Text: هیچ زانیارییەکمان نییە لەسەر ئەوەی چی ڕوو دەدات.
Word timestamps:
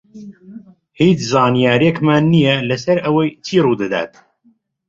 هیچ 0.99 1.19
زانیارییەکمان 1.31 2.23
نییە 2.33 2.55
لەسەر 2.69 2.97
ئەوەی 3.05 3.29
چی 3.45 3.57
ڕوو 3.65 3.79
دەدات. 3.81 4.11